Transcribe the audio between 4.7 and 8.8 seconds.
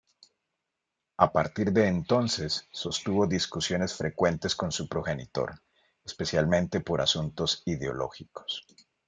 su progenitor, especialmente por asuntos ideológicos.